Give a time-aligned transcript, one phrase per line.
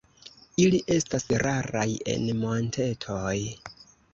[0.63, 3.39] Ili estas raraj en montetoj.